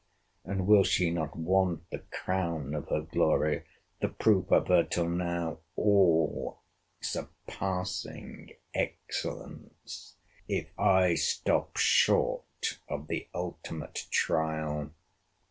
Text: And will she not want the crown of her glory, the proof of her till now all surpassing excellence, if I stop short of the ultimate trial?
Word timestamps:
And 0.43 0.65
will 0.65 0.83
she 0.83 1.11
not 1.11 1.37
want 1.37 1.87
the 1.91 1.99
crown 1.99 2.73
of 2.73 2.87
her 2.87 3.01
glory, 3.03 3.65
the 3.99 4.07
proof 4.07 4.51
of 4.51 4.67
her 4.67 4.83
till 4.83 5.07
now 5.07 5.59
all 5.75 6.63
surpassing 7.01 8.49
excellence, 8.73 10.15
if 10.47 10.71
I 10.79 11.13
stop 11.13 11.77
short 11.77 12.79
of 12.89 13.09
the 13.09 13.27
ultimate 13.35 14.07
trial? 14.09 14.89